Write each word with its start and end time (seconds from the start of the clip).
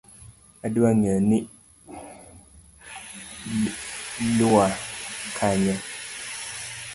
Odwa 0.65 0.89
ng'eyo 0.97 1.21
ni 1.29 1.39
Iya 4.43 4.63
kanye? 5.37 5.75